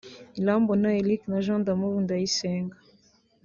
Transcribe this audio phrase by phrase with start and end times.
[0.39, 2.75] Irambona Eric na Jean D’Amour Ndayisenga